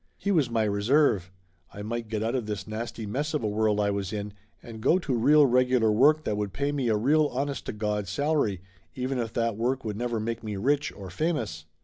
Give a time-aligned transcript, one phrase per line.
[0.17, 1.31] He was my reserve.
[1.71, 4.81] I might get out of this nasty mess of a world I was in, and
[4.81, 8.61] go to real regular work that would pay me a real honest to Gawd salary,
[8.95, 11.65] even if that work would never make me rich or famous.